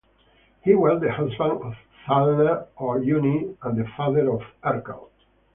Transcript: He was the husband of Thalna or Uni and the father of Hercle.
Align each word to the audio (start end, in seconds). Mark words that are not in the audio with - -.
He 0.63 0.73
was 0.73 0.99
the 0.99 1.11
husband 1.11 1.61
of 1.61 1.75
Thalna 2.07 2.65
or 2.75 3.03
Uni 3.03 3.55
and 3.61 3.77
the 3.79 3.87
father 3.95 4.31
of 4.33 4.41
Hercle. 4.63 5.11